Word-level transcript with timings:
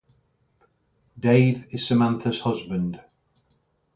Dave 1.19 1.67
is 1.69 1.85
Samantha's 1.87 2.39
husband. 2.41 2.99